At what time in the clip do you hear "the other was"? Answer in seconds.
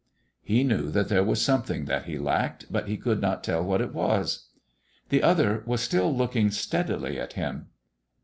5.09-5.79